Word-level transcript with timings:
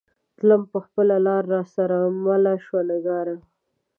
تلم 0.37 0.61
به 0.71 0.79
خپله 0.85 1.15
لار 1.25 1.43
را 1.53 1.61
سره 1.73 1.97
مله 2.25 2.53
شوه 2.65 2.81
نگارا 2.91 3.37